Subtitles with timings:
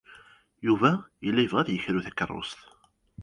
[0.67, 0.91] Yuba
[1.25, 2.59] yella yebɣa ad yekru takeṛṛust.